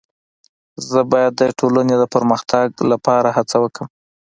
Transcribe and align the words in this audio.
زه 0.89 0.99
باید 1.11 1.33
د 1.37 1.41
ټولني 1.59 1.95
د 1.99 2.03
پرمختګ 2.13 2.67
لپاره 2.91 3.29
هڅه 3.37 3.57
وکړم. 3.63 3.89